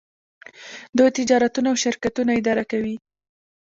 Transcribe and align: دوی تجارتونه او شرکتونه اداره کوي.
دوی 0.97 1.09
تجارتونه 1.17 1.67
او 1.71 1.77
شرکتونه 1.83 2.31
اداره 2.39 2.63
کوي. 2.71 2.95